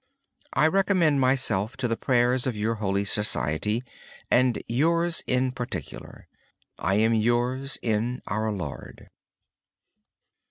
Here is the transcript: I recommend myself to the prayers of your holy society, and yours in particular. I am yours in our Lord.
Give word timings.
I 0.53 0.65
recommend 0.65 1.21
myself 1.21 1.77
to 1.77 1.87
the 1.87 1.95
prayers 1.95 2.47
of 2.47 2.55
your 2.57 2.73
holy 2.81 3.05
society, 3.05 3.83
and 4.31 4.59
yours 4.67 5.21
in 5.27 5.51
particular. 5.51 6.27
I 6.79 6.95
am 6.95 7.13
yours 7.13 7.77
in 7.83 8.23
our 8.25 8.51
Lord. 8.51 9.11